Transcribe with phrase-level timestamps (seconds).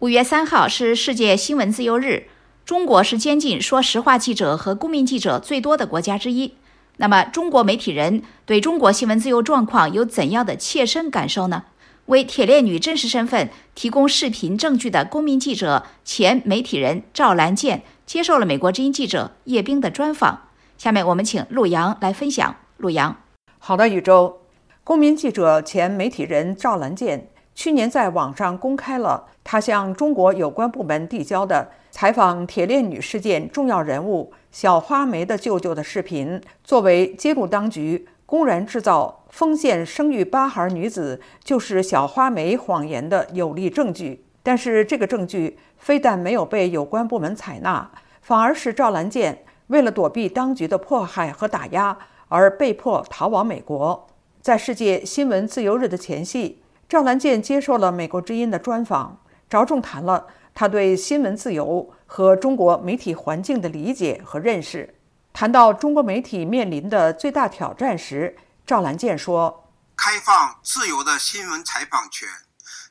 [0.00, 2.28] 五月三号是世界新闻自由日，
[2.64, 6.54] 中国是监禁说实话记者和公民记者最多的国家之一。
[6.98, 11.64] 那么，中国媒体人对中国新闻自由状况有怎样的切身感受呢？
[12.06, 20.42] 为铁链女真实身份提供视频证据的公民记者、前媒体人赵兰健接受了美国之音记者叶冰的专访。
[20.78, 22.54] 下面我们请陆阳来分享。
[22.76, 23.16] 陆阳，
[23.58, 24.42] 好的，宇宙。
[24.84, 27.30] 公民记者、前媒体人赵兰健。
[27.58, 44.24] 去年在网上公开了他向中国有关部门递交的采访铁链女事件重要人物小花梅的舅舅的视频，作为揭露当局公然制造丰县生育八孩女子就是小花梅谎言的有力证据。
[44.44, 47.90] 但是这个证据非但没有被有关部门采纳，
[48.22, 54.06] 反而是赵兰健为了躲避当局的迫害和打压而被迫逃往美国。
[54.40, 56.62] 在世界新闻自由日的前夕。
[56.88, 64.98] 赵兰健接受了美国之音的专访，着重谈了他对新闻自由和中国媒体环境的理解和认识。
[65.34, 72.26] 谈到中国媒体面临的最大挑战时，赵兰健说：“开放自由的新闻采访权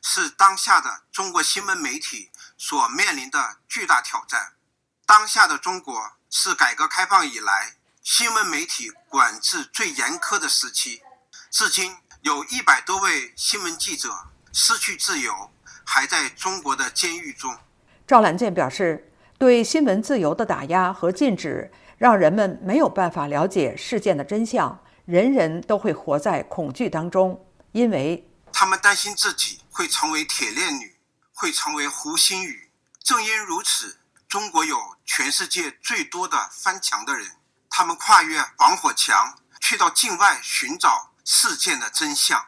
[0.00, 4.52] 是当下的中国新闻媒体所面临的巨大挑战。
[5.04, 7.72] 当下的中国是改革开放以来
[8.04, 11.02] 新闻媒体管制最严苛的时期，
[11.50, 14.12] 至今。”有一百多位新闻记者
[14.52, 15.50] 失去自由，
[15.84, 17.56] 还在中国的监狱中。
[18.06, 30.96] 赵兰健表示，对新闻自由的打压和禁止，让人们没有办法了解事件的真相，人人都会活在恐惧当中，因为他们担心自己会成为铁链女，
[31.32, 32.70] 会成为胡鑫宇。
[33.00, 37.30] 正因如此，中国有全世界最多的翻墙的人，
[37.70, 41.07] 他们跨越防火墙，去到境外寻找。
[41.30, 42.38] 事件的真相，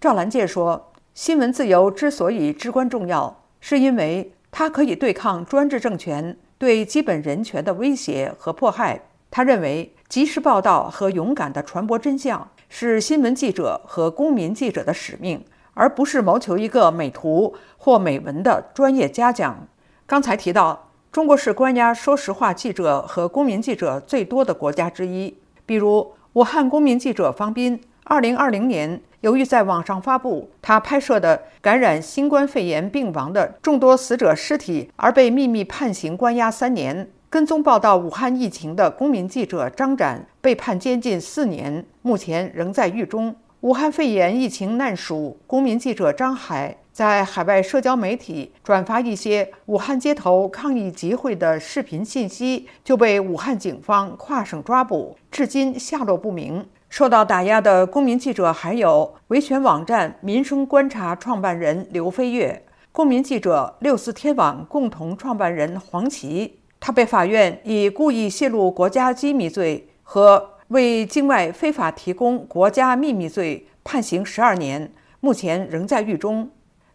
[0.00, 9.02] 赵兰健说：“新闻自由之所以至关重要，是因为它可以对抗专制政权对基本人权的威胁和迫害。
[9.30, 15.44] 他认为，及时报道和勇敢地传播真相是新闻记者和公民记者的使命，
[15.74, 19.68] 而不是谋求一个美图或美文的专业嘉奖。”
[20.08, 25.36] 刚才提到，中国是关押说实话记者和公民记者最多的国家之一，
[25.66, 27.78] 比如武汉公民记者方斌。
[28.04, 37.08] 二零二零年，由于在网上发布他拍摄的感染新冠肺炎病亡的众多死者尸体，而被秘密判刑关押三年。
[37.28, 43.36] 跟踪报道武汉疫情的公民记者张展被判监禁四年，目前仍在狱中。
[43.60, 56.66] 武汉肺炎疫情难属，公民记者张海在海外社交媒体转发一些武汉街头抗议集会的视频信息，就被武汉警方跨省抓捕，至今下落不明。
[56.90, 66.58] 受到打压的公民记者还有维权网站“民生观察”创办人刘飞跃，公民记者六四天网共同创办人黄琦。
[66.80, 74.90] 他被法院以故意泄露国家机密罪和为境外非法提供国家秘密罪判刑十二年，
[75.20, 76.50] 目前仍在狱中。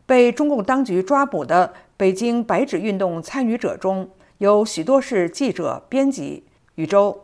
[0.06, 6.44] 被中共当局抓捕的北京白纸运动参与者中有许多是记者、编辑。
[6.76, 7.24] 宇宙。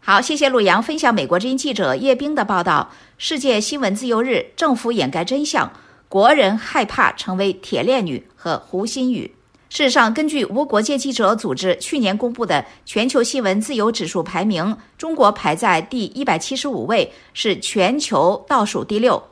[0.00, 2.90] 好，谢谢陆阳分享美国之音记者叶冰的报道。
[3.18, 5.70] 世界新闻自由日，政府掩盖真相，
[6.08, 9.30] 国人害怕成为铁链女和胡鑫宇。
[9.68, 19.22] 事实上，根据无国界记者组织去年公布的全球新闻自由指数排名，中国排在第一百七十五位，是全球倒数第六。